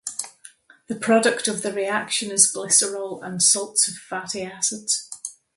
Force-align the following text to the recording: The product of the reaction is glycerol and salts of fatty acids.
The 0.87 0.95
product 0.95 1.47
of 1.47 1.61
the 1.61 1.71
reaction 1.71 2.31
is 2.31 2.51
glycerol 2.51 3.23
and 3.23 3.39
salts 3.39 3.87
of 3.87 3.93
fatty 3.97 4.41
acids. 4.41 5.07